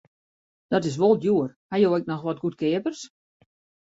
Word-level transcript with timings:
Dit 0.73 0.85
is 0.89 0.99
wol 1.01 1.15
djoer, 1.21 1.49
ha 1.69 1.75
jo 1.81 1.91
ek 1.97 2.07
noch 2.11 2.25
wat 2.29 2.41
goedkeapers? 2.43 3.01